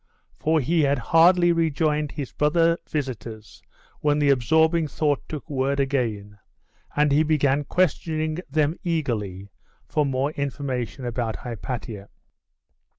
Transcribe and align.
For 0.39 0.59
he 0.59 0.81
had 0.81 0.97
hardly 0.97 1.51
rejoined 1.51 2.13
his 2.13 2.31
brother 2.31 2.79
visitors 2.89 3.61
when 3.99 4.17
the 4.17 4.31
absorbing 4.31 4.87
thought 4.87 5.21
took 5.29 5.47
word 5.47 5.79
again, 5.79 6.39
and 6.95 7.11
he 7.11 7.21
began 7.21 7.65
questioning 7.65 8.39
them 8.49 8.79
eagerly 8.83 9.51
for 9.87 10.03
more 10.03 10.31
information 10.31 11.05
about 11.05 11.35
Hypatia. 11.35 12.09